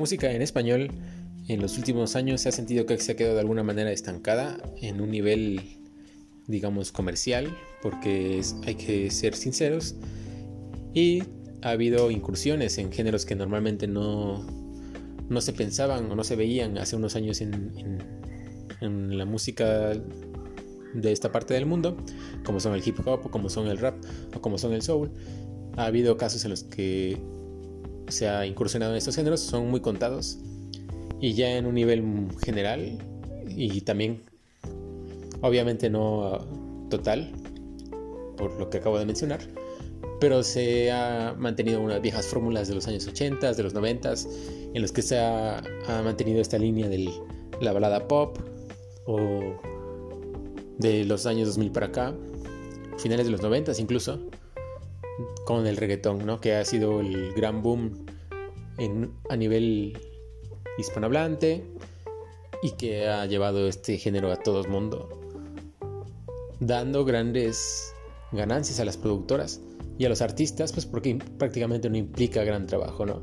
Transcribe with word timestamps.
música 0.00 0.32
en 0.32 0.40
español 0.40 0.90
en 1.46 1.60
los 1.60 1.76
últimos 1.76 2.16
años 2.16 2.40
se 2.40 2.48
ha 2.48 2.52
sentido 2.52 2.86
que 2.86 2.96
se 2.98 3.12
ha 3.12 3.16
quedado 3.16 3.34
de 3.34 3.40
alguna 3.40 3.62
manera 3.62 3.92
estancada 3.92 4.56
en 4.80 5.00
un 5.00 5.10
nivel, 5.10 5.60
digamos, 6.46 6.90
comercial, 6.90 7.54
porque 7.82 8.40
hay 8.66 8.74
que 8.76 9.10
ser 9.10 9.34
sinceros, 9.34 9.96
y 10.94 11.22
ha 11.62 11.70
habido 11.70 12.10
incursiones 12.10 12.78
en 12.78 12.90
géneros 12.90 13.26
que 13.26 13.34
normalmente 13.34 13.86
no, 13.86 14.46
no 15.28 15.40
se 15.42 15.52
pensaban 15.52 16.10
o 16.10 16.16
no 16.16 16.24
se 16.24 16.34
veían 16.34 16.78
hace 16.78 16.96
unos 16.96 17.14
años 17.14 17.42
en, 17.42 18.02
en 18.80 19.18
la 19.18 19.26
música 19.26 19.92
de 20.94 21.12
esta 21.12 21.30
parte 21.30 21.52
del 21.52 21.66
mundo, 21.66 21.96
como 22.44 22.58
son 22.58 22.74
el 22.74 22.82
hip 22.86 23.06
hop, 23.06 23.26
o 23.26 23.30
como 23.30 23.50
son 23.50 23.66
el 23.66 23.76
rap, 23.78 23.96
o 24.34 24.40
como 24.40 24.56
son 24.56 24.72
el 24.72 24.80
soul. 24.80 25.10
Ha 25.76 25.84
habido 25.84 26.16
casos 26.16 26.44
en 26.44 26.50
los 26.50 26.64
que 26.64 27.20
se 28.10 28.28
ha 28.28 28.46
incursionado 28.46 28.92
en 28.92 28.98
estos 28.98 29.16
géneros, 29.16 29.40
son 29.40 29.70
muy 29.70 29.80
contados. 29.80 30.38
Y 31.20 31.34
ya 31.34 31.56
en 31.56 31.66
un 31.66 31.74
nivel 31.74 32.28
general, 32.42 32.98
y 33.48 33.80
también, 33.82 34.22
obviamente 35.42 35.90
no 35.90 36.38
total, 36.88 37.32
por 38.36 38.58
lo 38.58 38.70
que 38.70 38.78
acabo 38.78 38.98
de 38.98 39.04
mencionar, 39.04 39.40
pero 40.18 40.42
se 40.42 40.90
ha 40.90 41.34
mantenido 41.38 41.80
unas 41.80 42.00
viejas 42.00 42.26
fórmulas 42.26 42.68
de 42.68 42.74
los 42.74 42.88
años 42.88 43.06
80, 43.06 43.52
de 43.52 43.62
los 43.62 43.74
90, 43.74 44.14
en 44.74 44.82
los 44.82 44.92
que 44.92 45.02
se 45.02 45.18
ha, 45.18 45.58
ha 45.58 46.02
mantenido 46.02 46.40
esta 46.40 46.58
línea 46.58 46.88
de 46.88 47.10
la 47.60 47.72
balada 47.72 48.08
pop 48.08 48.38
o 49.06 49.60
de 50.78 51.04
los 51.04 51.26
años 51.26 51.48
2000 51.48 51.72
para 51.72 51.86
acá, 51.86 52.14
finales 52.98 53.26
de 53.26 53.32
los 53.32 53.42
90 53.42 53.72
incluso, 53.78 54.20
con 55.44 55.66
el 55.66 55.76
reggaetón, 55.76 56.24
¿no? 56.26 56.40
que 56.40 56.54
ha 56.54 56.64
sido 56.64 57.00
el 57.00 57.32
gran 57.34 57.62
boom 57.62 58.06
a 59.28 59.36
nivel 59.36 59.98
hispanohablante 60.78 61.64
y 62.62 62.72
que 62.72 63.08
ha 63.08 63.26
llevado 63.26 63.68
este 63.68 63.98
género 63.98 64.32
a 64.32 64.36
todo 64.36 64.60
el 64.60 64.68
mundo, 64.68 65.08
dando 66.60 67.04
grandes 67.04 67.94
ganancias 68.32 68.80
a 68.80 68.84
las 68.84 68.96
productoras 68.96 69.60
y 69.98 70.04
a 70.06 70.08
los 70.08 70.22
artistas, 70.22 70.72
pues 70.72 70.86
porque 70.86 71.18
prácticamente 71.38 71.90
no 71.90 71.96
implica 71.96 72.42
gran 72.44 72.66
trabajo, 72.66 73.04
¿no? 73.04 73.22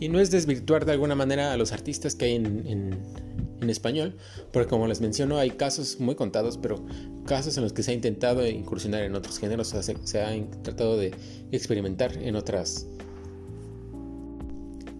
Y 0.00 0.08
no 0.08 0.18
es 0.18 0.30
desvirtuar 0.30 0.84
de 0.84 0.92
alguna 0.92 1.14
manera 1.14 1.52
a 1.52 1.56
los 1.56 1.72
artistas 1.72 2.14
que 2.14 2.24
hay 2.26 2.34
en 2.34 3.31
español, 3.70 4.16
porque 4.52 4.68
como 4.68 4.86
les 4.86 5.00
menciono 5.00 5.38
hay 5.38 5.50
casos 5.50 6.00
muy 6.00 6.14
contados, 6.14 6.58
pero 6.58 6.84
casos 7.26 7.56
en 7.56 7.62
los 7.62 7.72
que 7.72 7.82
se 7.82 7.92
ha 7.92 7.94
intentado 7.94 8.46
incursionar 8.46 9.02
en 9.02 9.14
otros 9.14 9.38
géneros, 9.38 9.68
se, 9.68 10.20
ha 10.20 10.62
tratado 10.62 10.96
de 10.96 11.14
experimentar 11.52 12.16
en 12.16 12.36
otras 12.36 12.86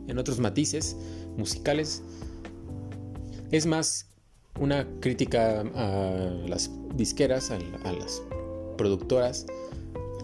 en 0.08 0.19
otros 0.19 0.41
matices 0.41 0.96
musicales. 1.36 2.02
Es 3.50 3.66
más 3.66 4.08
una 4.60 4.86
crítica 5.00 5.60
a 5.60 6.48
las 6.48 6.70
disqueras, 6.94 7.50
a, 7.50 7.58
a 7.84 7.92
las 7.92 8.22
productoras 8.76 9.47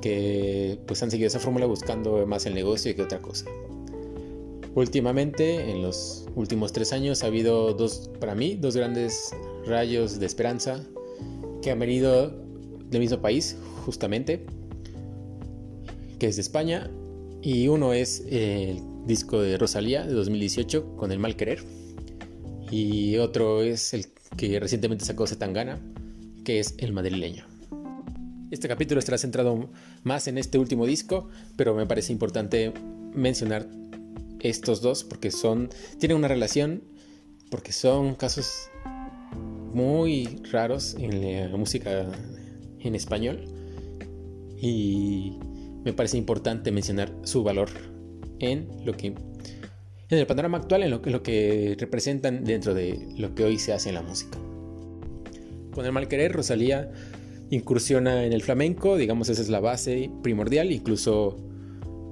que 0.01 0.79
pues 0.87 1.03
han 1.03 1.11
seguido 1.11 1.29
esa 1.29 1.41
fórmula 1.41 1.67
buscando 1.67 2.27
más 2.27 2.47
el 2.47 2.55
negocio 2.55 2.95
que 2.95 3.03
otra 3.03 3.21
cosa. 3.21 3.47
Últimamente, 4.79 5.73
en 5.73 5.83
los 5.83 6.29
últimos 6.37 6.73
tres 6.73 6.93
años, 6.93 7.25
ha 7.25 7.27
habido 7.27 7.75
dos, 7.75 8.13
para 8.21 8.37
mí, 8.37 8.55
dos 8.55 8.77
grandes 8.77 9.35
rayos 9.67 10.21
de 10.21 10.27
esperanza 10.27 10.85
que 11.61 11.73
han 11.73 11.81
venido 11.81 12.31
del 12.89 13.01
mismo 13.01 13.21
país, 13.21 13.57
justamente, 13.85 14.47
que 16.21 16.29
es 16.29 16.37
de 16.37 16.43
España, 16.43 16.89
y 17.43 17.67
uno 17.67 17.93
es 17.93 18.25
el 18.31 18.81
disco 19.05 19.41
de 19.41 19.59
Rosalía 19.59 20.07
de 20.07 20.13
2018 20.13 20.95
con 20.95 21.11
El 21.11 21.19
Mal 21.19 21.35
Querer, 21.35 21.59
y 22.71 23.17
otro 23.17 23.65
es 23.65 23.93
el 23.95 24.07
que 24.37 24.61
recientemente 24.61 25.05
sacó 25.05 25.27
Zetangana, 25.27 25.81
que 26.45 26.61
es 26.61 26.77
El 26.79 26.93
Madrileño. 26.93 27.47
Este 28.53 28.69
capítulo 28.69 29.01
estará 29.01 29.19
centrado 29.19 29.71
más 30.05 30.29
en 30.29 30.39
este 30.39 30.57
último 30.57 30.87
disco, 30.87 31.31
pero 31.57 31.75
me 31.75 31.85
parece 31.85 32.13
importante 32.13 32.73
mencionar 33.13 33.67
estos 34.41 34.81
dos 34.81 35.05
porque 35.05 35.31
son 35.31 35.71
tienen 35.99 36.17
una 36.17 36.29
relación 36.29 36.83
porque 37.51 37.73
son 37.73 38.15
casos 38.15 38.69
muy 39.73 40.41
raros 40.51 40.95
en 40.99 41.51
la 41.51 41.57
música 41.57 42.07
en 42.81 42.95
español 42.95 43.45
y 44.61 45.39
me 45.85 45.93
parece 45.93 46.17
importante 46.19 46.73
mencionar 46.73 47.13
su 47.23 47.43
valor 47.43 47.71
en 48.39 48.69
lo 48.85 48.93
que 48.93 49.09
en 49.09 50.19
el 50.19 50.27
panorama 50.27 50.59
actual 50.59 50.83
en 50.83 50.91
lo, 50.91 51.03
en 51.05 51.13
lo 51.13 51.23
que 51.23 51.77
representan 51.79 52.45
dentro 52.45 52.75
de 52.75 53.09
lo 53.17 53.35
que 53.35 53.45
hoy 53.45 53.59
se 53.59 53.73
hace 53.73 53.91
en 53.91 53.97
la 53.97 54.03
música. 54.03 54.39
Con 55.73 55.85
el 55.85 55.93
mal 55.93 56.09
querer 56.09 56.33
Rosalía 56.33 56.91
incursiona 57.51 58.25
en 58.25 58.33
el 58.33 58.43
flamenco, 58.43 58.97
digamos 58.97 59.29
esa 59.29 59.43
es 59.43 59.49
la 59.49 59.61
base 59.61 60.11
primordial, 60.23 60.73
incluso 60.73 61.37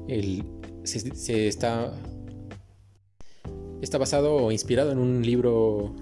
el, 0.09 0.45
se 0.85 1.49
está 1.49 1.95
Está 3.83 3.99
basado 3.99 4.35
o 4.35 4.53
inspirado 4.53 4.91
en 4.93 4.99
un 4.99 5.23
libro, 5.23 5.93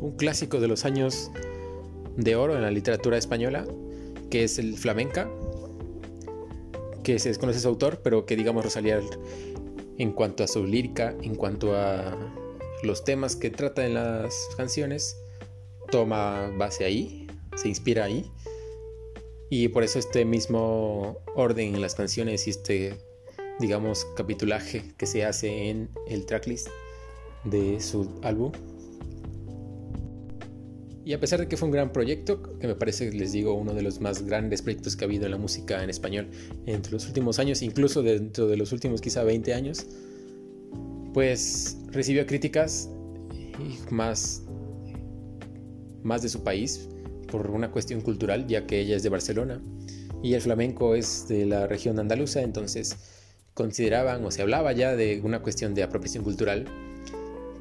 un 0.00 0.14
clásico 0.16 0.60
de 0.60 0.68
los 0.68 0.84
años 0.84 1.30
de 2.16 2.34
oro 2.36 2.56
en 2.56 2.62
la 2.62 2.70
literatura 2.70 3.18
española, 3.18 3.66
que 4.30 4.44
es 4.44 4.58
el 4.58 4.76
flamenca, 4.76 5.30
que 7.02 7.18
se 7.18 7.28
desconoce 7.28 7.60
su 7.60 7.68
autor, 7.68 8.00
pero 8.02 8.26
que 8.26 8.36
digamos 8.36 8.64
Rosalía 8.64 9.00
en 9.98 10.12
cuanto 10.12 10.44
a 10.44 10.48
su 10.48 10.64
lírica, 10.66 11.14
en 11.22 11.34
cuanto 11.34 11.76
a 11.76 12.16
los 12.82 13.04
temas 13.04 13.36
que 13.36 13.50
trata 13.50 13.86
en 13.86 13.94
las 13.94 14.48
canciones, 14.56 15.16
toma 15.90 16.50
base 16.56 16.84
ahí, 16.84 17.26
se 17.56 17.68
inspira 17.68 18.04
ahí. 18.04 18.30
Y 19.48 19.68
por 19.68 19.84
eso 19.84 19.98
este 19.98 20.24
mismo 20.24 21.18
orden 21.34 21.76
en 21.76 21.80
las 21.80 21.94
canciones 21.94 22.46
y 22.46 22.50
este 22.50 22.96
digamos, 23.58 24.06
capitulaje 24.16 24.82
que 24.96 25.06
se 25.06 25.24
hace 25.24 25.70
en 25.70 25.88
el 26.08 26.26
tracklist 26.26 26.68
de 27.44 27.80
su 27.80 28.10
álbum. 28.22 28.52
Y 31.04 31.12
a 31.12 31.20
pesar 31.20 31.38
de 31.38 31.46
que 31.46 31.56
fue 31.56 31.66
un 31.66 31.72
gran 31.72 31.92
proyecto, 31.92 32.58
que 32.58 32.66
me 32.66 32.74
parece, 32.74 33.12
les 33.12 33.30
digo, 33.30 33.54
uno 33.54 33.74
de 33.74 33.82
los 33.82 34.00
más 34.00 34.22
grandes 34.22 34.60
proyectos 34.62 34.96
que 34.96 35.04
ha 35.04 35.06
habido 35.06 35.26
en 35.26 35.30
la 35.30 35.38
música 35.38 35.82
en 35.84 35.88
español 35.88 36.28
entre 36.66 36.92
los 36.92 37.06
últimos 37.06 37.38
años, 37.38 37.62
incluso 37.62 38.02
dentro 38.02 38.48
de 38.48 38.56
los 38.56 38.72
últimos 38.72 39.00
quizá 39.00 39.22
20 39.22 39.54
años, 39.54 39.86
pues 41.14 41.78
recibió 41.92 42.26
críticas 42.26 42.90
más, 43.90 44.42
más 46.02 46.22
de 46.22 46.28
su 46.28 46.42
país 46.42 46.88
por 47.30 47.50
una 47.50 47.70
cuestión 47.70 48.00
cultural, 48.00 48.46
ya 48.48 48.66
que 48.66 48.80
ella 48.80 48.96
es 48.96 49.04
de 49.04 49.08
Barcelona 49.08 49.62
y 50.22 50.34
el 50.34 50.40
flamenco 50.40 50.94
es 50.94 51.28
de 51.28 51.46
la 51.46 51.66
región 51.68 51.98
andaluza, 52.00 52.42
entonces 52.42 53.15
consideraban 53.56 54.22
o 54.22 54.30
se 54.30 54.42
hablaba 54.42 54.70
ya 54.72 54.94
de 54.94 55.20
una 55.24 55.40
cuestión 55.40 55.74
de 55.74 55.82
apropiación 55.82 56.22
cultural 56.22 56.66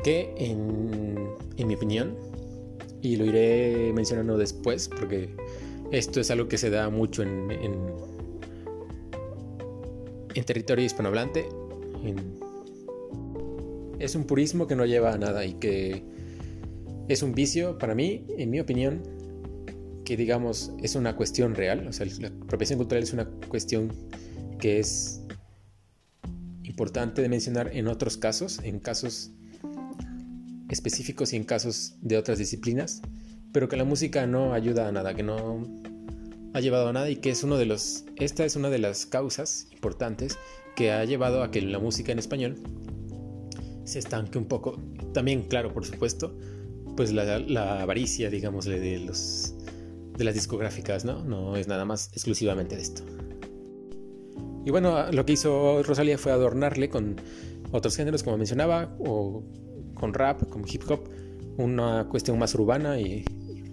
que 0.03 0.35
en, 0.37 1.15
mi 1.65 1.73
opinión, 1.73 2.17
y 3.01 3.15
lo 3.15 3.23
iré 3.25 3.93
mencionando 3.93 4.37
después 4.37 4.89
porque 4.89 5.29
esto 5.91 6.19
es 6.19 6.29
algo 6.29 6.49
que 6.49 6.57
se 6.57 6.69
da 6.69 6.89
mucho 6.89 7.23
en, 7.23 7.49
en, 7.49 7.73
territorio 10.45 10.85
hispanohablante, 10.85 11.47
es 13.97 14.15
un 14.15 14.25
purismo 14.25 14.67
que 14.67 14.75
no 14.75 14.85
lleva 14.85 15.13
a 15.13 15.17
nada 15.17 15.45
y 15.45 15.53
que 15.53 16.03
es 17.07 17.23
un 17.23 17.33
vicio 17.33 17.79
para 17.79 17.95
mí, 17.95 18.25
en 18.37 18.49
mi 18.49 18.59
opinión, 18.59 19.01
que 20.03 20.17
digamos 20.17 20.73
es 20.83 20.95
una 20.95 21.15
cuestión 21.15 21.55
real, 21.55 21.87
o 21.87 21.93
sea, 21.93 22.05
la 22.19 22.27
apropiación 22.27 22.77
cultural 22.77 23.01
es 23.01 23.13
una 23.13 23.25
cuestión 23.47 23.91
que 24.59 24.79
es 24.79 25.24
importante 26.75 27.21
de 27.21 27.29
mencionar 27.29 27.69
en 27.73 27.87
otros 27.87 28.17
casos, 28.17 28.59
en 28.61 28.79
casos 28.79 29.31
específicos 30.69 31.31
y 31.31 31.37
en 31.37 31.45
casos 31.45 31.95
de 32.01 32.17
otras 32.17 32.37
disciplinas, 32.37 33.01
pero 33.53 33.69
que 33.69 33.77
la 33.77 33.85
música 33.85 34.27
no 34.27 34.51
ayuda 34.51 34.89
a 34.89 34.91
nada, 34.91 35.13
que 35.13 35.23
no 35.23 35.63
ha 36.53 36.59
llevado 36.59 36.89
a 36.89 36.91
nada 36.91 37.09
y 37.09 37.15
que 37.15 37.29
es 37.29 37.45
uno 37.45 37.55
de 37.55 37.65
los 37.65 38.03
esta 38.17 38.43
es 38.43 38.57
una 38.57 38.69
de 38.69 38.79
las 38.79 39.05
causas 39.05 39.69
importantes 39.71 40.37
que 40.75 40.91
ha 40.91 41.05
llevado 41.05 41.43
a 41.43 41.49
que 41.49 41.61
la 41.61 41.79
música 41.79 42.11
en 42.11 42.19
español 42.19 42.57
se 43.85 43.99
estanque 43.99 44.37
un 44.37 44.45
poco. 44.45 44.77
También, 45.13 45.43
claro, 45.43 45.73
por 45.73 45.85
supuesto, 45.85 46.37
pues 46.97 47.13
la, 47.13 47.39
la 47.39 47.83
avaricia, 47.83 48.29
digamos, 48.29 48.65
de 48.65 48.99
los 48.99 49.55
de 50.17 50.23
las 50.25 50.33
discográficas, 50.33 51.05
¿no? 51.05 51.23
No 51.23 51.55
es 51.55 51.69
nada 51.69 51.85
más 51.85 52.09
exclusivamente 52.11 52.75
de 52.75 52.81
esto. 52.81 53.03
Y 54.65 54.71
bueno, 54.71 55.11
lo 55.11 55.25
que 55.25 55.33
hizo 55.33 55.83
Rosalía 55.83 56.17
fue 56.17 56.31
adornarle 56.31 56.89
con 56.89 57.21
otros 57.71 57.95
géneros, 57.95 58.23
como 58.23 58.37
mencionaba, 58.37 58.95
o 58.99 59.43
con 59.93 60.13
rap, 60.13 60.49
con 60.49 60.65
hip 60.67 60.81
hop, 60.89 61.07
una 61.57 62.07
cuestión 62.09 62.39
más 62.39 62.55
urbana 62.55 62.99
y 62.99 63.23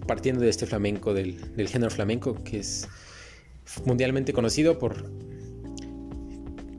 partiendo 0.05 0.41
de 0.41 0.49
este 0.49 0.67
flamenco, 0.67 1.13
del, 1.15 1.35
género 1.67 1.89
flamenco, 1.89 2.35
que 2.43 2.59
es 2.59 2.87
mundialmente 3.85 4.33
conocido 4.33 4.77
por 4.77 5.11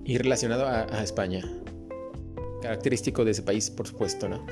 y 0.05 0.19
relacionado 0.19 0.69
a, 0.69 1.03
España. 1.03 1.43
Característico 2.63 3.25
de 3.25 3.33
ese 3.33 3.43
país, 3.43 3.69
por 3.69 3.89
supuesto, 3.89 4.29
¿no? 4.29 4.47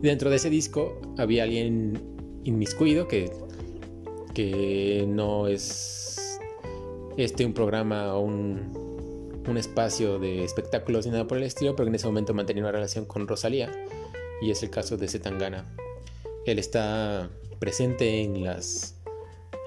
Dentro 0.00 0.30
de 0.30 0.36
ese 0.36 0.48
disco 0.48 1.00
había 1.18 1.42
alguien 1.42 2.00
inmiscuido 2.44 3.06
que, 3.06 3.30
que 4.32 5.04
no 5.06 5.48
es 5.48 6.09
este 7.24 7.44
un 7.44 7.52
programa 7.52 8.14
o 8.14 8.20
un, 8.20 9.40
un 9.48 9.56
espacio 9.56 10.18
de 10.18 10.44
espectáculos 10.44 11.06
ni 11.06 11.12
nada 11.12 11.26
por 11.26 11.38
el 11.38 11.44
estilo, 11.44 11.76
pero 11.76 11.88
en 11.88 11.94
ese 11.94 12.06
momento 12.06 12.34
mantenía 12.34 12.62
una 12.62 12.72
relación 12.72 13.04
con 13.04 13.26
Rosalía 13.26 13.70
y 14.40 14.50
es 14.50 14.62
el 14.62 14.70
caso 14.70 14.96
de 14.96 15.08
Zetangana. 15.08 15.66
Él 16.46 16.58
está 16.58 17.30
presente 17.58 18.22
en 18.22 18.44
las 18.44 18.96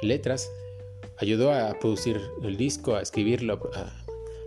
letras, 0.02 0.52
ayudó 1.20 1.54
a 1.54 1.78
producir 1.80 2.20
el 2.42 2.58
disco, 2.58 2.96
a 2.96 3.02
escribirlo, 3.02 3.70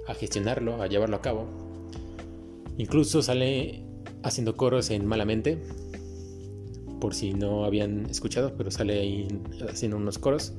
a, 0.09 0.14
gestionarlo, 0.14 0.82
a 0.82 0.87
llevarlo 0.87 1.17
a 1.17 1.23
cabo. 1.23 1.47
Incluso 2.79 3.23
sale 3.23 3.82
haciendo 4.23 4.56
coros 4.56 4.91
en 4.91 5.06
Malamente, 5.06 5.59
por 7.00 7.14
si 7.14 7.32
no 7.32 7.64
habían 7.64 8.06
escuchado, 8.06 8.55
pero 8.56 8.70
sale 8.70 8.99
ahí 8.99 9.29
haciendo 9.69 9.97
unos 9.97 10.19
coros. 10.19 10.55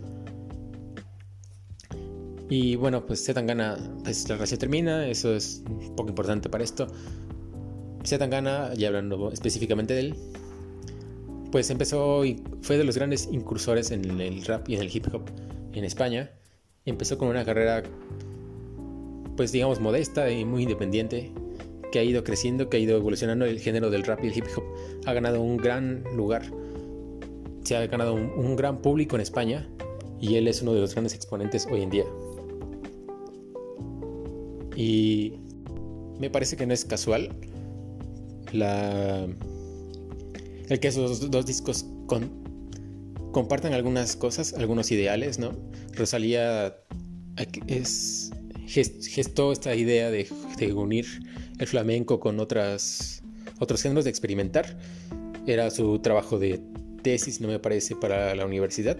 Y 2.49 2.75
bueno, 2.75 3.05
pues 3.05 3.25
Zetangana, 3.25 3.77
pues 4.03 4.27
la 4.29 4.35
relación 4.35 4.59
termina, 4.59 5.07
eso 5.07 5.35
es 5.35 5.63
un 5.69 5.95
poco 5.95 6.09
importante 6.09 6.49
para 6.49 6.63
esto. 6.63 6.87
Zetangana, 8.05 8.73
ya 8.73 8.87
hablando 8.87 9.31
específicamente 9.31 9.93
de 9.93 9.99
él, 9.99 10.15
pues 11.51 11.69
empezó 11.69 12.23
y 12.25 12.41
fue 12.61 12.77
de 12.77 12.83
los 12.83 12.95
grandes 12.95 13.27
incursores 13.31 13.91
en 13.91 14.21
el 14.21 14.45
rap 14.45 14.67
y 14.69 14.75
en 14.75 14.81
el 14.81 14.95
hip 14.95 15.07
hop 15.13 15.23
en 15.73 15.83
España. 15.83 16.31
Empezó 16.85 17.17
con 17.17 17.27
una 17.27 17.43
carrera, 17.43 17.83
pues 19.35 19.51
digamos, 19.51 19.81
modesta 19.81 20.31
y 20.31 20.45
muy 20.45 20.63
independiente, 20.63 21.31
que 21.91 21.99
ha 21.99 22.03
ido 22.03 22.23
creciendo, 22.23 22.69
que 22.69 22.77
ha 22.77 22.79
ido 22.79 22.97
evolucionando. 22.97 23.45
El 23.45 23.59
género 23.59 23.89
del 23.89 24.03
rap 24.03 24.23
y 24.23 24.27
el 24.27 24.37
hip 24.37 24.45
hop 24.55 24.63
ha 25.05 25.13
ganado 25.13 25.41
un 25.41 25.57
gran 25.57 26.03
lugar, 26.15 26.43
se 27.63 27.75
ha 27.75 27.85
ganado 27.87 28.13
un, 28.13 28.55
gran 28.55 28.81
público 28.81 29.15
en 29.15 29.21
España 29.21 29.67
y 30.21 30.35
él 30.35 30.47
es 30.47 30.61
uno 30.61 30.73
de 30.73 30.79
los 30.79 30.93
grandes 30.93 31.13
exponentes 31.13 31.67
hoy 31.69 31.81
en 31.81 31.89
día. 31.89 32.05
Y 34.77 35.33
me 36.19 36.29
parece 36.29 36.55
que 36.55 36.67
no 36.67 36.73
es 36.75 36.85
casual 36.85 37.35
la, 38.51 39.27
el 40.69 40.79
que 40.79 40.87
esos 40.87 41.31
dos 41.31 41.45
discos 41.47 41.87
compartan 43.31 43.73
algunas 43.73 44.15
cosas, 44.15 44.53
algunos 44.53 44.91
ideales, 44.91 45.39
¿no? 45.39 45.51
Rosalía 45.95 46.77
es, 47.65 48.29
gestó 48.67 49.51
esta 49.51 49.73
idea 49.73 50.11
de, 50.11 50.27
unir 50.75 51.07
el 51.57 51.65
flamenco 51.65 52.19
con 52.19 52.39
otras, 52.39 53.23
otros 53.59 53.81
géneros, 53.81 54.03
de 54.03 54.11
experimentar. 54.11 54.77
Era 55.47 55.71
su 55.71 55.97
trabajo 55.99 56.37
de 56.37 56.61
tesis, 57.01 57.41
no 57.41 57.47
me 57.47 57.57
parece, 57.57 57.95
para 57.95 58.35
la 58.35 58.45
universidad, 58.45 58.99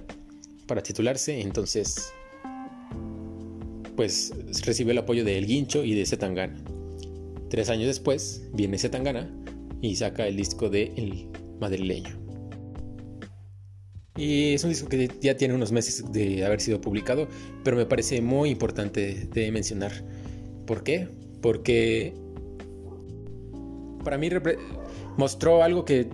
para 0.65 0.81
titularse. 0.81 1.39
Entonces, 1.39 2.11
pues 3.97 4.31
recibió 4.65 4.91
el 4.91 4.99
apoyo 4.99 5.25
de 5.25 5.37
El 5.37 5.47
Guincho 5.47 5.83
y 5.83 5.93
de 5.93 6.05
Zetangana. 6.05 6.55
Tres 7.49 7.69
años 7.69 7.87
después 7.87 8.43
viene 8.53 8.77
Zetangana 8.77 9.29
y 9.81 9.95
saca 9.95 10.27
el 10.27 10.37
disco 10.37 10.69
de 10.69 10.93
El 10.95 11.27
Madrileño. 11.59 12.17
Y 14.15 14.53
es 14.53 14.63
un 14.63 14.69
disco 14.69 14.87
que 14.87 15.09
ya 15.21 15.35
tiene 15.35 15.53
unos 15.53 15.71
meses 15.71 16.11
de 16.11 16.45
haber 16.45 16.61
sido 16.61 16.79
publicado, 16.79 17.27
pero 17.63 17.75
me 17.75 17.85
parece 17.85 18.21
muy 18.21 18.49
importante 18.49 19.27
de 19.31 19.51
mencionar. 19.51 19.91
¿Por 20.65 20.83
qué? 20.83 21.07
Porque 21.41 22.13
para 24.03 24.17
mí 24.17 24.29
mostró 25.17 25.63
algo 25.63 25.85
que, 25.85 26.07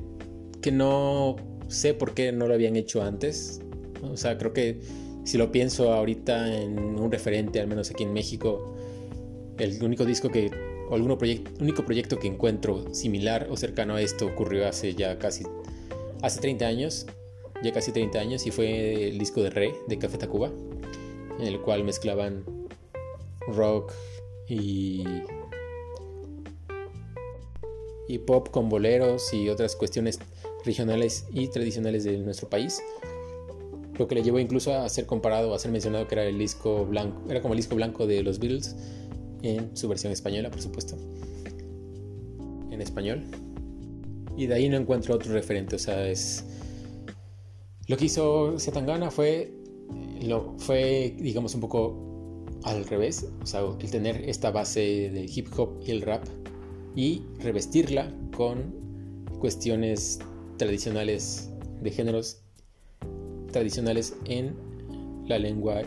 que 0.62 0.72
no 0.72 1.36
sé 1.68 1.94
por 1.94 2.14
qué 2.14 2.32
no 2.32 2.48
lo 2.48 2.54
habían 2.54 2.76
hecho 2.76 3.04
antes. 3.04 3.62
O 4.02 4.18
sea, 4.18 4.38
creo 4.38 4.54
que 4.54 4.82
si 5.24 5.38
lo 5.38 5.52
pienso 5.52 5.94
ahorita 5.94 6.62
en 6.62 6.78
un 6.78 7.12
referente, 7.12 7.60
al 7.60 7.68
menos 7.68 7.90
aquí 7.92 8.04
en 8.04 8.14
México, 8.14 8.74
el 9.58 9.84
único 9.84 10.06
disco 10.06 10.30
que, 10.30 10.52
o 10.90 10.96
el 10.96 11.02
único 11.02 11.86
proyecto 11.86 12.20
que 12.20 12.28
encuentro 12.28 12.94
similar 12.94 13.48
o 13.50 13.58
cercano 13.58 13.96
a 13.96 14.02
esto 14.02 14.26
ocurrió 14.26 14.68
hace 14.68 14.96
ya 14.96 15.18
casi, 15.20 15.46
hace 16.22 16.40
30 16.40 16.66
años 16.66 17.06
ya 17.64 17.72
casi 17.72 17.92
30 17.92 18.20
años 18.20 18.46
y 18.46 18.52
fue 18.52 19.10
el 19.10 19.18
disco 19.18 19.42
de 19.42 19.50
Re 19.50 19.74
de 19.88 19.98
Café 19.98 20.18
Tacuba, 20.18 20.52
en 21.40 21.48
el 21.48 21.62
cual 21.62 21.84
mezclaban 21.84 22.44
rock 23.48 23.94
y, 24.48 25.04
y 28.08 28.18
pop 28.20 28.50
con 28.50 28.68
boleros 28.68 29.34
y 29.34 29.50
otras 29.50 29.76
cuestiones 29.76 30.20
regionales 30.66 31.26
y 31.32 31.48
tradicionales 31.48 32.04
de 32.04 32.18
nuestro 32.18 32.50
país. 32.50 32.82
Lo 33.98 34.08
que 34.08 34.16
le 34.16 34.24
llevó 34.24 34.40
incluso 34.40 34.74
a 34.74 34.90
ser 34.90 35.06
comparado, 35.06 35.54
a 35.54 35.60
ser 35.60 35.72
mencionado 35.72 36.08
que 36.08 36.16
era 36.16 36.26
el 36.26 36.38
disco 36.38 36.86
blanco, 36.86 37.22
era 37.30 37.42
como 37.42 37.54
el 37.54 37.58
disco 37.58 37.76
blanco 37.76 38.08
de 38.08 38.24
los 38.24 38.40
Beatles 38.40 38.76
en 39.44 39.76
su 39.76 39.88
versión 39.88 40.12
española, 40.12 40.50
por 40.50 40.62
supuesto. 40.62 40.98
En 42.72 42.82
español. 42.82 43.24
Y 44.36 44.48
de 44.48 44.56
ahí 44.56 44.70
no 44.70 44.78
encuentro 44.78 45.14
otro 45.14 45.32
referente, 45.32 45.76
o 45.76 45.80
sea, 45.80 46.08
es 46.08 46.44
lo 47.88 47.98
que 47.98 48.06
hizo 48.06 48.58
Zetangana 48.60 49.12
fue, 49.12 49.54
lo, 50.22 50.56
fue, 50.58 51.16
digamos, 51.20 51.54
un 51.54 51.62
poco 51.62 52.46
al 52.64 52.86
revés, 52.86 53.28
o 53.42 53.46
sea, 53.46 53.62
el 53.80 53.92
tener 53.92 54.28
esta 54.30 54.52
base 54.52 55.12
del 55.12 55.30
hip 55.30 55.48
hop 55.58 55.82
y 55.86 55.92
el 55.92 56.02
rap 56.02 56.24
y 56.96 57.24
revestirla 57.40 58.12
con 58.36 58.74
cuestiones 59.40 60.20
tradicionales 60.58 61.50
de 61.82 61.92
géneros 61.92 62.43
tradicionales 63.54 64.16
en 64.26 64.54
la 65.28 65.40
lengua 65.40 65.84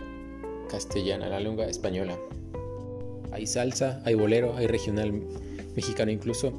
castellana, 0.70 1.28
la 1.28 1.40
lengua 1.40 1.66
española. 1.66 2.18
Hay 3.32 3.46
salsa, 3.46 4.00
hay 4.06 4.14
bolero, 4.14 4.56
hay 4.56 4.66
regional 4.66 5.12
mexicano 5.74 6.10
incluso. 6.10 6.52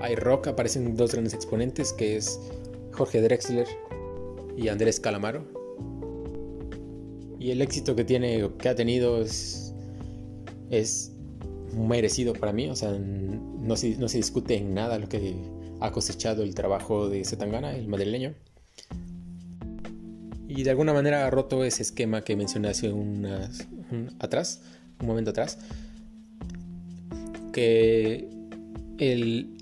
Hay 0.00 0.14
rock, 0.16 0.48
aparecen 0.48 0.96
dos 0.96 1.12
grandes 1.12 1.34
exponentes 1.34 1.92
que 1.92 2.16
es 2.16 2.40
Jorge 2.92 3.20
Drexler 3.20 3.66
y 4.56 4.68
Andrés 4.68 4.98
Calamaro. 4.98 5.44
Y 7.38 7.50
el 7.50 7.60
éxito 7.60 7.94
que 7.94 8.04
tiene, 8.04 8.48
que 8.58 8.68
ha 8.68 8.74
tenido 8.74 9.20
es, 9.20 9.74
merecido 11.76 12.32
para 12.32 12.52
mí. 12.52 12.68
O 12.68 12.76
sea, 12.76 12.96
no 12.98 13.76
se, 13.76 13.96
no 13.96 14.08
se 14.08 14.16
discute 14.16 14.56
en 14.56 14.74
nada 14.74 14.98
lo 14.98 15.08
que 15.08 15.34
ha 15.80 15.90
cosechado 15.90 16.42
el 16.42 16.54
trabajo 16.54 17.08
de 17.08 17.24
Zetangana, 17.24 17.76
el 17.76 17.88
madrileño. 17.88 18.34
Y 20.54 20.64
de 20.64 20.70
alguna 20.70 20.92
manera 20.92 21.26
ha 21.26 21.30
roto 21.30 21.64
ese 21.64 21.82
esquema 21.82 22.22
que 22.22 22.36
mencioné 22.36 22.68
hace 22.68 22.92
unas, 22.92 23.66
atrás, 24.18 24.60
un 25.00 25.06
momento 25.06 25.30
atrás, 25.30 25.58
que 27.54 28.28
el, 28.98 29.56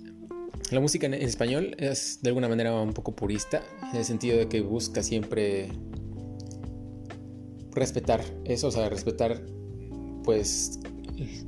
la 0.73 0.81
música 0.81 1.07
en, 1.07 1.15
español 1.15 1.77
es 1.79 2.19
de 2.23 2.31
alguna 2.31 2.49
manera 2.49 2.75
un 2.75 2.93
poco 2.93 3.15
purista, 3.15 3.63
en 3.93 3.99
el 3.99 4.05
sentido 4.05 4.37
de 4.37 4.49
que 4.49 4.63
busca 4.63 5.05
siempre 5.05 5.69
respetar 7.71 8.21
eso, 8.45 8.67
o 8.67 8.71
sea, 8.73 8.89
respetar 8.89 9.43
pues 10.25 10.81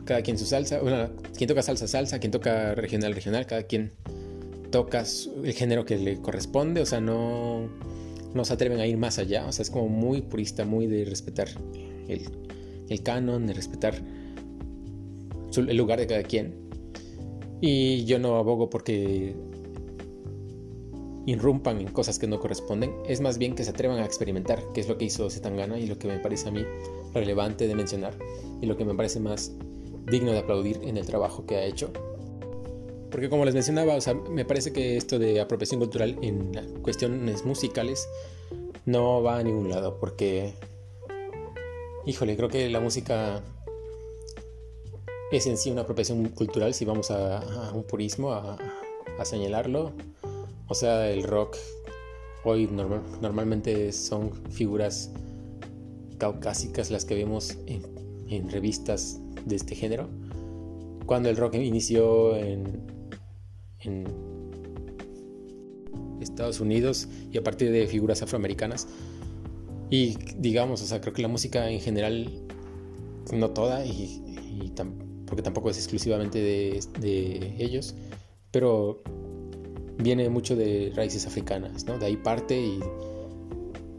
cada 0.04 0.22
quien 0.22 0.38
su 0.38 0.46
salsa, 0.46 0.80
bueno, 0.80 1.10
quien 1.36 1.48
toca 1.48 1.62
salsa, 1.62 1.88
salsa, 1.88 2.20
quien 2.20 2.30
toca 2.30 2.76
regional, 2.76 3.12
regional, 3.12 3.44
cada 3.46 3.64
quien 3.64 3.92
toca 4.70 5.04
el 5.42 5.52
género 5.52 5.84
que 5.84 5.98
le 5.98 6.20
corresponde, 6.20 6.80
o 6.80 6.86
sea, 6.86 7.00
no, 7.00 7.68
no 8.34 8.44
se 8.44 8.54
atreven 8.54 8.80
a 8.80 8.86
ir 8.86 8.96
más 8.96 9.18
allá, 9.18 9.46
o 9.46 9.52
sea, 9.52 9.62
es 9.62 9.70
como 9.70 9.88
muy 9.88 10.22
purista, 10.22 10.64
muy 10.64 10.86
de 10.86 11.04
respetar 11.04 11.48
el, 12.08 13.02
canon, 13.02 13.46
de 13.46 13.52
respetar 13.52 13.94
el 15.56 15.76
lugar 15.76 15.98
de 15.98 16.06
cada 16.06 16.22
quien. 16.22 16.54
Y 17.60 18.04
yo 18.04 18.18
no 18.18 18.36
abogo 18.36 18.68
porque 18.68 19.36
irrumpan 21.26 21.80
en 21.80 21.88
cosas 21.88 22.18
que 22.18 22.26
no 22.26 22.40
corresponden, 22.40 22.92
es 23.06 23.20
más 23.20 23.38
bien 23.38 23.54
que 23.54 23.64
se 23.64 23.70
atrevan 23.70 23.98
a 23.98 24.04
experimentar, 24.04 24.60
que 24.74 24.80
es 24.80 24.88
lo 24.88 24.98
que 24.98 25.04
hizo 25.04 25.30
Zetangana 25.30 25.78
y 25.78 25.86
lo 25.86 25.98
que 25.98 26.08
me 26.08 26.18
parece 26.18 26.48
a 26.48 26.52
mí 26.52 26.64
relevante 27.14 27.68
de 27.68 27.74
mencionar 27.74 28.14
y 28.60 28.66
lo 28.66 28.76
que 28.76 28.84
me 28.84 28.94
parece 28.94 29.20
más 29.20 29.52
digno 30.10 30.32
de 30.32 30.38
aplaudir 30.38 30.80
en 30.82 30.96
el 30.96 31.06
trabajo 31.06 31.46
que 31.46 31.56
ha 31.56 31.64
hecho. 31.64 31.92
Porque 33.12 33.28
como 33.28 33.44
les 33.44 33.54
mencionaba, 33.54 33.94
o 33.94 34.00
sea, 34.00 34.14
me 34.14 34.46
parece 34.46 34.72
que 34.72 34.96
esto 34.96 35.18
de 35.18 35.38
apropiación 35.38 35.78
cultural 35.78 36.18
en 36.22 36.54
cuestiones 36.80 37.44
musicales 37.44 38.08
no 38.86 39.22
va 39.22 39.38
a 39.38 39.42
ningún 39.42 39.68
lado, 39.68 39.98
porque, 40.00 40.54
híjole, 42.06 42.36
creo 42.36 42.48
que 42.48 42.70
la 42.70 42.80
música 42.80 43.42
es 45.30 45.46
en 45.46 45.58
sí 45.58 45.70
una 45.70 45.82
apropiación 45.82 46.26
cultural 46.30 46.72
si 46.72 46.86
vamos 46.86 47.10
a, 47.10 47.70
un 47.74 47.84
purismo, 47.84 48.32
a, 48.32 48.58
señalarlo. 49.24 49.92
O 50.66 50.74
sea, 50.74 51.08
el 51.10 51.22
rock 51.22 51.56
hoy 52.44 52.66
normalmente 52.66 53.92
son 53.92 54.32
figuras 54.50 55.12
caucásicas 56.18 56.90
las 56.90 57.04
que 57.04 57.14
vemos 57.14 57.58
en, 57.66 57.82
en 58.28 58.50
revistas 58.50 59.20
de 59.44 59.56
este 59.56 59.74
género, 59.74 60.08
cuando 61.06 61.28
el 61.28 61.36
rock 61.36 61.54
inició 61.54 62.36
en, 62.36 62.91
en 63.84 64.04
Estados 66.20 66.60
Unidos 66.60 67.08
y 67.30 67.38
a 67.38 67.42
partir 67.42 67.70
de 67.70 67.86
figuras 67.86 68.22
afroamericanas. 68.22 68.88
Y 69.90 70.16
digamos, 70.38 70.82
o 70.82 70.86
sea, 70.86 71.00
creo 71.00 71.12
que 71.12 71.22
la 71.22 71.28
música 71.28 71.70
en 71.70 71.80
general, 71.80 72.30
no 73.32 73.50
toda, 73.50 73.84
y, 73.84 74.72
porque 75.26 75.42
tampoco 75.42 75.70
es 75.70 75.78
exclusivamente 75.78 76.40
de, 76.40 76.80
de, 77.00 77.54
ellos, 77.58 77.94
pero 78.50 79.02
viene 79.98 80.28
mucho 80.28 80.56
de 80.56 80.92
raíces 80.94 81.26
africanas, 81.26 81.84
¿no? 81.84 81.98
De 81.98 82.06
ahí 82.06 82.16
parte 82.16 82.58
y, 82.58 82.80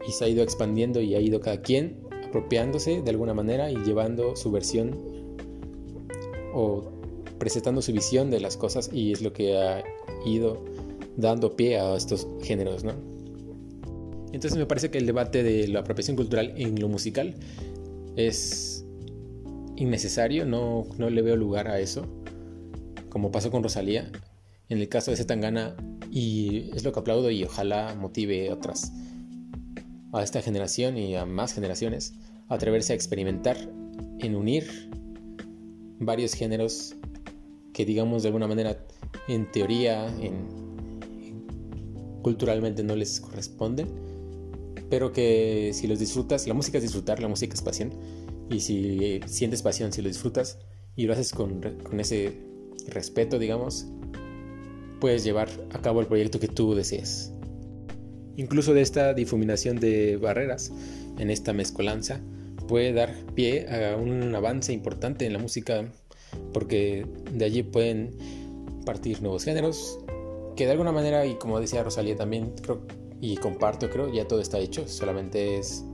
y 0.06 0.12
se 0.12 0.24
ha 0.24 0.28
ido 0.28 0.42
expandiendo 0.42 1.00
y 1.00 1.14
ha 1.14 1.20
ido 1.20 1.40
cada 1.40 1.60
quien 1.60 2.04
apropiándose 2.26 3.02
de 3.02 3.10
alguna 3.10 3.34
manera 3.34 3.70
y 3.70 3.76
llevando 3.84 4.34
su 4.34 4.50
versión 4.50 4.98
o 6.52 6.93
presentando 7.44 7.82
su 7.82 7.92
visión 7.92 8.30
de 8.30 8.40
las 8.40 8.56
cosas 8.56 8.88
y 8.90 9.12
es 9.12 9.20
lo 9.20 9.34
que 9.34 9.58
ha 9.58 9.84
ido 10.24 10.64
dando 11.18 11.54
pie 11.54 11.78
a 11.78 11.94
estos 11.94 12.26
géneros, 12.42 12.84
¿no? 12.84 12.94
Entonces 14.32 14.56
me 14.56 14.64
parece 14.64 14.90
que 14.90 14.96
el 14.96 15.04
debate 15.04 15.42
de 15.42 15.68
la 15.68 15.80
apropiación 15.80 16.16
cultural 16.16 16.54
en 16.56 16.80
lo 16.80 16.88
musical 16.88 17.34
es 18.16 18.86
innecesario, 19.76 20.46
no, 20.46 20.86
no 20.96 21.10
le 21.10 21.20
veo 21.20 21.36
lugar 21.36 21.68
a 21.68 21.80
eso, 21.80 22.06
como 23.10 23.30
pasó 23.30 23.50
con 23.50 23.62
Rosalía, 23.62 24.10
en 24.70 24.78
el 24.78 24.88
caso 24.88 25.10
de 25.10 25.18
Zetangana, 25.18 25.76
y 26.10 26.70
es 26.74 26.82
lo 26.82 26.92
que 26.92 27.00
aplaudo 27.00 27.30
y 27.30 27.44
ojalá 27.44 27.94
motive 27.94 28.50
otras 28.50 28.90
a 30.14 30.22
esta 30.22 30.40
generación 30.40 30.96
y 30.96 31.14
a 31.14 31.26
más 31.26 31.52
generaciones 31.52 32.14
a 32.48 32.54
atreverse 32.54 32.94
a 32.94 32.96
experimentar 32.96 33.58
en 34.20 34.34
unir 34.34 34.88
varios 35.98 36.32
géneros 36.32 36.96
que 37.74 37.84
digamos 37.84 38.22
de 38.22 38.28
alguna 38.28 38.48
manera 38.48 38.78
en 39.28 39.50
teoría 39.52 40.06
en, 40.18 41.00
culturalmente 42.22 42.82
no 42.82 42.96
les 42.96 43.20
corresponden 43.20 43.88
pero 44.88 45.12
que 45.12 45.72
si 45.74 45.86
los 45.86 45.98
disfrutas 45.98 46.46
la 46.46 46.54
música 46.54 46.78
es 46.78 46.84
disfrutar 46.84 47.20
la 47.20 47.28
música 47.28 47.52
es 47.52 47.60
pasión 47.60 47.92
y 48.50 48.60
si 48.60 49.20
sientes 49.26 49.60
pasión 49.60 49.92
si 49.92 50.00
lo 50.00 50.08
disfrutas 50.08 50.58
y 50.96 51.04
lo 51.04 51.12
haces 51.12 51.32
con, 51.32 51.60
con 51.82 52.00
ese 52.00 52.32
respeto 52.88 53.38
digamos 53.38 53.86
puedes 55.04 55.22
llevar 55.22 55.50
a 55.74 55.82
cabo 55.82 56.00
el 56.00 56.06
proyecto 56.06 56.40
que 56.40 56.48
tú 56.48 56.74
desees. 56.74 57.30
Incluso 58.36 58.72
de 58.72 58.80
esta 58.80 59.12
difuminación 59.12 59.78
de 59.78 60.16
barreras 60.16 60.72
en 61.18 61.30
esta 61.30 61.52
mezcolanza 61.52 62.22
puede 62.66 62.94
dar 62.94 63.14
pie 63.34 63.66
a 63.68 63.96
un 63.96 64.34
avance 64.34 64.72
importante 64.72 65.26
en 65.26 65.34
la 65.34 65.38
música 65.38 65.92
porque 66.52 67.06
de 67.32 67.44
allí 67.44 67.62
pueden 67.62 68.16
partir 68.84 69.22
nuevos 69.22 69.44
géneros 69.44 69.98
que 70.56 70.66
de 70.66 70.72
alguna 70.72 70.92
manera 70.92 71.26
y 71.26 71.34
como 71.34 71.60
decía 71.60 71.82
Rosalía 71.82 72.16
también 72.16 72.52
y 73.20 73.36
comparto 73.36 73.90
creo 73.90 74.12
ya 74.12 74.26
todo 74.28 74.40
está 74.40 74.58
hecho 74.58 74.86
solamente 74.86 75.58
es 75.58 75.84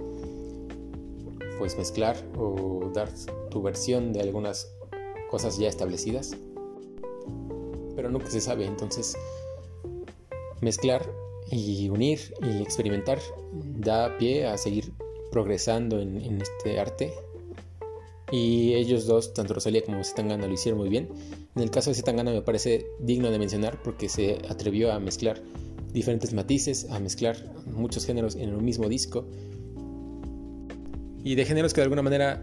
pues 1.59 1.77
mezclar 1.77 2.17
o 2.37 2.91
dar 2.93 3.11
tu 3.51 3.63
versión 3.63 4.13
de 4.13 4.21
algunas 4.21 4.75
cosas 5.31 5.59
ya 5.59 5.69
establecidas 5.69 6.37
pero 7.95 8.11
nunca 8.11 8.31
se 8.31 8.41
sabe 8.41 8.67
entonces 8.67 9.17
mezclar 10.61 11.11
y 11.51 11.89
unir 11.89 12.21
y 12.43 12.63
experimentar 12.63 13.19
da 13.53 14.17
pie 14.19 14.47
a 14.47 14.57
seguir 14.57 14.93
progresando 15.31 16.01
en, 16.01 16.41
este 16.41 16.79
arte. 16.79 17.13
Y 18.33 18.75
ellos 18.75 19.07
dos, 19.07 19.35
tanto 19.35 19.55
Rosalía 19.55 19.83
como 19.83 20.03
Zetangana, 20.05 20.47
lo 20.47 20.53
hicieron 20.53 20.79
muy 20.79 20.89
bien. 20.89 21.09
En 21.57 21.63
el 21.63 21.71
caso 21.71 21.91
de 21.91 21.97
Zetangana 21.97 22.31
me 22.33 22.43
parece 22.43 22.87
digno 23.01 23.31
de 23.31 23.39
mencionar 23.39 23.83
porque 23.83 24.09
se 24.09 24.39
atrevió 24.49 24.93
a 24.93 25.01
mezclar 25.01 25.43
diferentes 25.93 26.33
matices, 26.33 26.89
a 26.91 27.01
mezclar 27.01 27.37
muchos 27.67 28.07
géneros 28.07 28.37
en 28.37 28.55
un 28.55 28.65
mismo 28.65 28.89
disco. 28.89 29.27
Y 31.25 31.35
de 31.35 31.45
géneros 31.45 31.75
que 31.75 31.81
de 31.81 31.85
alguna 31.85 32.03
manera 32.03 32.43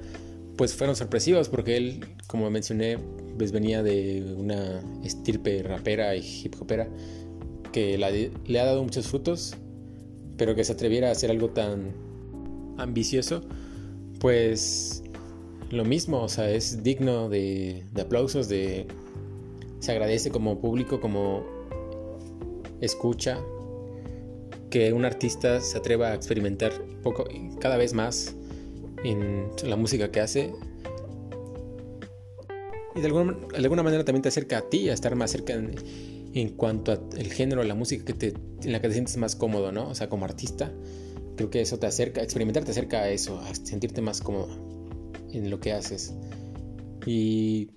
pues 0.57 0.73
fueron 0.73 0.95
sorpresivos 0.95 1.49
porque 1.49 1.77
él, 1.77 2.05
como 2.25 2.49
mencioné, 2.49 2.97
pues 3.37 3.51
venía 3.51 3.83
de 3.83 4.35
una 4.37 4.81
estirpe 5.03 5.61
rapera 5.61 6.15
y 6.15 6.21
hip 6.43 6.55
hopera 6.59 6.89
que 7.71 7.97
le 7.97 8.59
ha 8.59 8.65
dado 8.65 8.83
muchos 8.83 9.07
frutos, 9.07 9.55
pero 10.35 10.55
que 10.55 10.63
se 10.63 10.73
atreviera 10.73 11.09
a 11.09 11.11
hacer 11.11 11.29
algo 11.29 11.51
tan 11.51 11.93
ambicioso, 12.77 13.43
pues 14.19 15.03
lo 15.69 15.83
mismo, 15.83 16.21
o 16.21 16.29
sea, 16.29 16.49
es 16.49 16.83
digno 16.83 17.29
de, 17.29 17.83
aplausos, 17.99 18.47
de 18.47 18.87
se 19.79 19.91
agradece 19.91 20.31
como 20.31 20.59
público, 20.59 20.99
como 20.99 21.45
escucha, 22.81 23.39
que 24.69 24.93
un 24.93 25.05
artista 25.05 25.61
se 25.61 25.77
atreva 25.77 26.09
a 26.09 26.15
experimentar 26.15 26.71
poco, 27.03 27.25
cada 27.59 27.77
vez 27.77 27.93
más 27.93 28.35
en 29.03 29.49
la 29.63 29.75
música 29.75 30.11
que 30.11 30.21
hace. 30.21 30.53
Y 32.95 33.01
de 33.01 33.07
alguna, 33.07 33.37
de 33.51 33.57
alguna 33.57 33.83
manera 33.83 34.03
también 34.03 34.23
te 34.23 34.29
acerca 34.29 34.59
a 34.59 34.61
ti, 34.61 34.89
a 34.89 34.93
estar 34.93 35.15
más 35.15 35.31
cerca 35.31 35.53
en, 35.53 35.75
en 36.33 36.49
cuanto 36.49 36.91
al 36.91 37.31
género, 37.31 37.63
la 37.63 37.75
música 37.75 38.03
que 38.03 38.13
te, 38.13 38.33
en 38.63 38.71
la 38.71 38.81
que 38.81 38.87
te 38.87 38.93
sientes 38.93 39.17
más 39.17 39.35
cómodo, 39.35 39.71
¿no? 39.71 39.89
O 39.89 39.95
sea, 39.95 40.09
como 40.09 40.25
artista, 40.25 40.71
creo 41.35 41.49
que 41.49 41.61
eso 41.61 41.77
te 41.77 41.85
acerca, 41.85 42.23
experimentar 42.23 42.63
te 42.63 42.71
acerca 42.71 42.99
a 42.99 43.09
eso, 43.09 43.39
a 43.39 43.53
sentirte 43.53 44.01
más 44.01 44.21
cómodo 44.21 44.76
en 45.31 45.49
lo 45.49 45.59
que 45.59 45.73
haces. 45.73 46.13
Y 47.05 47.69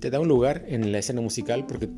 te 0.00 0.10
da 0.10 0.20
un 0.20 0.28
lugar 0.28 0.64
en 0.66 0.92
la 0.92 0.98
escena 0.98 1.20
musical 1.20 1.66
porque 1.66 1.88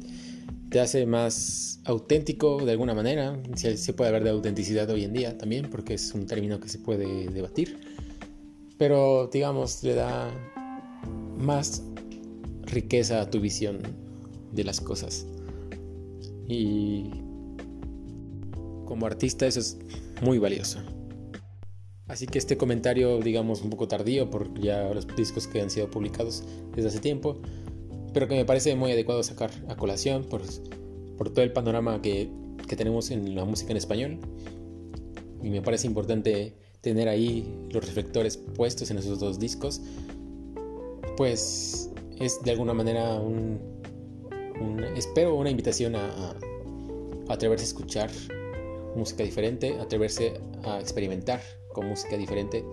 te 0.71 0.81
hace 0.81 1.07
más 1.07 1.81
auténtico 1.85 2.65
de 2.65 2.73
alguna 2.73 2.95
manera. 2.95 3.41
Se, 3.55 3.77
se 3.77 3.93
puede 3.93 4.09
hablar 4.09 4.25
de 4.25 4.31
autenticidad 4.31 4.89
hoy 4.91 5.05
en 5.05 5.13
día 5.13 5.39
también 5.39 5.71
porque 5.71 5.95
es 5.95 6.13
un 6.15 6.27
término 6.27 6.61
que 6.61 6.69
se 6.69 6.79
puede 6.79 7.29
debatir. 7.29 7.79
Pero 8.77 9.31
digamos, 9.33 9.83
le 9.85 9.95
da 9.95 10.31
más 11.39 11.83
riqueza 12.63 13.21
a 13.21 13.31
tu 13.31 13.41
visión 13.41 13.79
de 14.53 14.65
las 14.65 14.81
cosas. 14.81 15.27
Y 16.49 17.11
como 18.85 19.07
artista 19.07 19.47
eso 19.47 19.61
es 19.61 19.79
muy 20.23 20.39
valioso. 20.39 20.81
Así 22.07 22.27
que 22.27 22.39
este 22.39 22.57
comentario, 22.57 23.19
digamos, 23.21 23.63
un 23.63 23.71
poco 23.71 23.89
tardío 23.89 24.31
por 24.31 24.59
ya 24.61 24.93
los 24.93 25.07
discos 25.17 25.47
que 25.47 25.61
han 25.61 25.71
sido 25.71 25.91
publicados 25.91 26.45
desde 26.75 26.89
hace 26.89 27.01
tiempo, 27.01 27.39
pero 28.13 28.29
que 28.29 28.35
me 28.35 28.45
parece 28.45 28.75
muy 28.77 28.93
adecuado 28.93 29.23
sacar 29.23 29.51
a 29.69 29.77
colación 29.77 30.25
por, 30.25 30.43
todo 31.31 31.43
el 31.43 31.53
panorama 31.53 32.03
que 32.03 32.31
tenemos 32.77 33.11
en 33.11 33.35
la 33.35 33.45
música 33.45 33.71
en 33.71 33.77
español. 33.79 34.19
Y 35.43 35.51
me 35.51 35.63
parece 35.63 35.87
importante 35.87 36.55
tener 36.85 37.09
ahí 37.09 37.51
los 37.71 37.85
reflectores 37.85 38.37
puestos 38.37 38.91
en 38.91 38.99
esos 38.99 39.19
dos 39.19 39.39
discos, 39.39 39.81
pues 41.17 41.91
es 42.21 42.43
de 42.43 42.51
alguna 42.51 42.75
manera 42.75 43.15
un, 43.15 43.59
espero 44.95 45.35
una 45.35 45.51
invitación 45.51 45.97
a, 45.97 46.37
atreverse 47.29 47.65
a 47.65 47.69
escuchar 47.69 48.11
música 48.95 49.25
diferente, 49.25 49.79
atreverse 49.81 50.35
a 50.63 50.79
experimentar 50.79 51.41
con 51.75 51.87
música 51.87 52.17
diferente, 52.17 52.65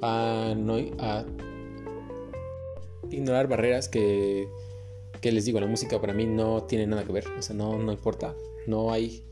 a, 0.00 0.54
no, 0.56 0.76
a 1.00 1.24
ignorar 3.10 3.48
barreras 3.48 3.88
que, 3.88 4.48
que, 5.20 5.32
les 5.32 5.44
digo, 5.44 5.58
la 5.58 5.66
música 5.66 6.00
para 6.00 6.12
mí 6.12 6.26
no 6.26 6.62
tiene 6.62 6.86
nada 6.86 7.04
que 7.04 7.12
ver, 7.12 7.26
o 7.36 7.42
sea, 7.42 7.56
no, 7.56 7.76
no 7.78 7.90
importa, 7.90 8.36
no 8.68 8.92
hay, 8.92 9.24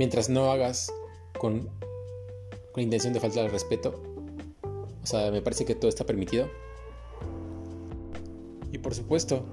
mientras 0.00 0.28
no 0.28 0.50
hagas 0.50 0.92
con, 1.38 1.68
con 2.72 2.82
intención 2.82 3.12
de 3.12 3.20
faltar 3.20 3.44
al 3.44 3.52
respeto, 3.52 4.02
o 5.02 5.06
sea, 5.06 5.30
me 5.30 5.42
parece 5.42 5.64
que 5.64 5.76
todo 5.76 5.88
está 5.88 6.04
permitido. 6.04 6.48
Y 8.70 8.78
por 8.78 8.94
supuesto, 8.94 9.44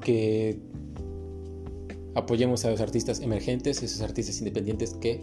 que 0.00 0.58
apoyemos 2.14 2.64
a 2.64 2.70
los 2.70 2.80
artistas 2.80 3.20
emergentes, 3.20 3.82
esos 3.82 4.00
artistas 4.00 4.38
independientes 4.38 4.94
que 4.94 5.22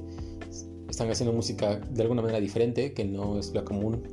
están 1.00 1.12
haciendo 1.12 1.32
música 1.32 1.78
de 1.78 2.02
alguna 2.02 2.22
manera 2.22 2.42
diferente, 2.42 2.94
que 2.94 3.06
no 3.06 3.40
es 3.40 3.54
la 3.54 3.64
común, 3.64 4.04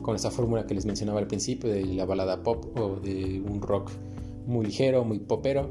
con 0.00 0.16
esa 0.16 0.30
fórmula 0.30 0.66
que 0.66 0.72
les 0.72 0.86
mencionaba 0.86 1.20
al 1.20 1.26
principio 1.26 1.68
de 1.68 1.84
la 1.84 2.06
balada 2.06 2.42
pop 2.42 2.74
o 2.80 2.96
de 3.00 3.42
un 3.46 3.60
rock 3.60 3.90
muy 4.46 4.64
ligero, 4.64 5.04
muy 5.04 5.18
popero, 5.18 5.68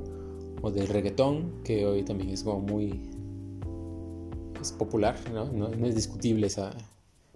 o 0.61 0.69
del 0.69 0.87
reggaetón, 0.87 1.63
que 1.63 1.87
hoy 1.87 2.03
también 2.03 2.29
es 2.29 2.43
como 2.43 2.59
muy 2.59 3.09
es 4.61 4.71
popular, 4.71 5.15
¿no? 5.33 5.67
Es 5.83 5.95
discutible 5.95 6.45
esa 6.45 6.69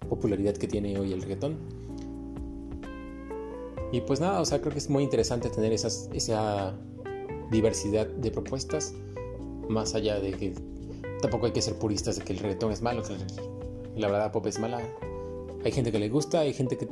popularidad 0.08 0.54
que 0.54 0.68
tiene 0.68 0.96
hoy 1.00 1.12
el 1.12 1.22
reggaetón. 1.22 1.56
Y 3.90 4.02
pues 4.02 4.20
nada, 4.20 4.40
o 4.40 4.44
sea, 4.44 4.60
creo 4.60 4.72
que 4.72 4.78
es 4.78 4.88
muy 4.88 5.02
interesante 5.02 5.50
tener 5.50 5.72
esas, 5.72 6.08
esa 6.12 6.78
diversidad 7.50 8.06
de 8.06 8.30
propuestas, 8.30 8.94
más 9.68 9.96
allá 9.96 10.20
de 10.20 10.30
que 10.30 10.77
tampoco 11.20 11.46
hay 11.46 11.52
que 11.52 11.62
ser 11.62 11.74
puristas 11.74 12.16
de 12.16 12.24
que 12.24 12.32
el 12.32 12.38
reggaetón 12.38 12.72
es 12.72 12.82
malo, 12.82 13.02
que 13.02 13.16
la 13.96 14.08
verdad 14.08 14.32
pop 14.32 14.46
es 14.46 14.58
mala. 14.58 14.80
hay 15.64 15.72
gente 15.72 15.92
que 15.92 15.98
le 15.98 16.08
gusta, 16.08 16.40
hay 16.40 16.52
gente 16.52 16.76
que, 16.76 16.88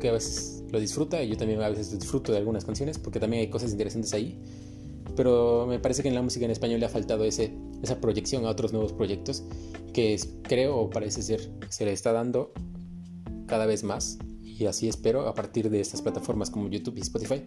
que 0.00 0.08
a 0.08 0.12
veces 0.12 0.64
lo 0.70 0.80
disfruta 0.80 1.22
y 1.22 1.28
yo 1.28 1.36
también 1.36 1.60
a 1.62 1.68
veces 1.68 1.98
disfruto 1.98 2.32
de 2.32 2.38
algunas 2.38 2.64
canciones 2.64 2.98
porque 2.98 3.20
también 3.20 3.42
hay 3.42 3.50
cosas 3.50 3.72
interesantes 3.72 4.12
ahí. 4.12 4.40
Pero 5.16 5.66
me 5.66 5.78
parece 5.78 6.02
que 6.02 6.08
en 6.08 6.14
la 6.14 6.22
música 6.22 6.44
en 6.44 6.50
español 6.50 6.80
le 6.80 6.86
ha 6.86 6.88
faltado 6.88 7.24
ese, 7.24 7.52
esa 7.82 8.00
proyección 8.00 8.46
a 8.46 8.50
otros 8.50 8.72
nuevos 8.72 8.92
proyectos 8.92 9.44
que 9.92 10.18
creo 10.42 10.76
o 10.76 10.90
parece 10.90 11.22
ser 11.22 11.52
se 11.68 11.84
le 11.84 11.92
está 11.92 12.12
dando 12.12 12.52
cada 13.46 13.66
vez 13.66 13.84
más 13.84 14.18
y 14.42 14.66
así 14.66 14.88
espero 14.88 15.28
a 15.28 15.34
partir 15.34 15.70
de 15.70 15.80
estas 15.80 16.02
plataformas 16.02 16.50
como 16.50 16.68
YouTube 16.68 16.96
y 16.96 17.00
Spotify. 17.00 17.44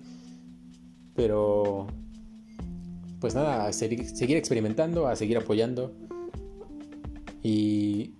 Pero 1.15 1.87
pues 3.25 3.33
nada, 3.33 3.65
a 3.65 3.73
seguir 3.73 4.37
experimentando, 4.37 5.07
a 5.07 5.15
seguir 5.15 5.35
apoyando 5.35 5.91
y 7.41 8.13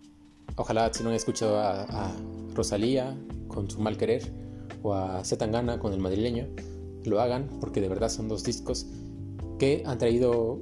ojalá 0.55 0.91
si 0.91 1.03
no 1.03 1.09
han 1.09 1.15
escuchado 1.15 1.59
a, 1.59 2.11
Rosalía 2.55 3.15
con 3.47 3.69
su 3.69 3.79
mal 3.79 3.97
querer 3.97 4.23
o 4.81 4.95
a 4.95 5.23
Zetangana 5.23 5.77
con 5.77 5.93
el 5.93 5.99
madrileño, 5.99 6.47
lo 7.03 7.21
hagan 7.21 7.47
porque 7.61 7.81
de 7.81 7.87
verdad 7.87 8.09
son 8.09 8.27
dos 8.27 8.43
discos 8.43 8.87
que 9.59 9.83
han 9.85 9.99
traído 9.99 10.57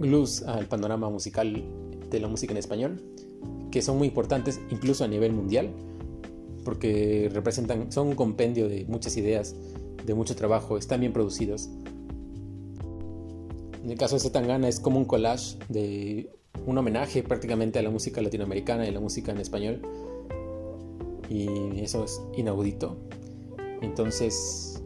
luz 0.00 0.42
al 0.42 0.66
panorama 0.66 1.08
musical 1.08 1.62
de 2.10 2.18
la 2.18 2.26
música 2.26 2.50
en 2.50 2.58
español, 2.58 3.00
que 3.70 3.80
son 3.80 3.96
muy 3.96 4.08
importantes 4.08 4.60
incluso 4.70 5.04
a 5.04 5.06
nivel 5.06 5.32
mundial, 5.32 5.70
porque 6.64 7.30
representan, 7.32 7.92
son 7.92 8.08
un 8.08 8.16
compendio 8.16 8.68
de 8.68 8.86
muchas 8.86 9.16
ideas, 9.16 9.54
de 10.04 10.14
mucho 10.14 10.34
trabajo, 10.34 10.78
están 10.78 10.98
bien 10.98 11.12
producidos. 11.12 11.70
En 13.82 13.90
el 13.90 13.98
caso 13.98 14.16
de 14.16 14.20
Zetangana 14.20 14.68
es 14.68 14.80
como 14.80 14.98
un 14.98 15.04
collage 15.04 15.56
de 15.68 16.30
un 16.66 16.78
homenaje 16.78 17.22
prácticamente 17.22 17.78
a 17.78 17.82
la 17.82 17.90
música 17.90 18.20
latinoamericana 18.20 18.86
y 18.86 18.90
la 18.90 19.00
música 19.00 19.32
en 19.32 19.38
español. 19.38 19.82
Y 21.28 21.80
eso 21.80 22.04
es 22.04 22.20
inaudito. 22.36 22.96
Entonces, 23.82 24.82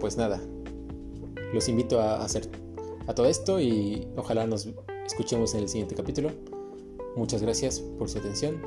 pues 0.00 0.16
nada, 0.16 0.40
los 1.52 1.68
invito 1.68 2.00
a 2.00 2.22
hacer 2.22 2.48
a 3.06 3.14
todo 3.14 3.26
esto 3.26 3.60
y 3.60 4.08
ojalá 4.16 4.46
nos 4.46 4.68
escuchemos 5.06 5.54
en 5.54 5.60
el 5.60 5.68
siguiente 5.68 5.94
capítulo. 5.94 6.30
Muchas 7.16 7.42
gracias 7.42 7.80
por 7.80 8.08
su 8.08 8.18
atención. 8.18 8.60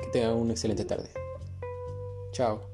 Que 0.00 0.08
tengan 0.08 0.36
una 0.36 0.52
excelente 0.52 0.84
tarde. 0.84 1.08
Chao. 2.32 2.73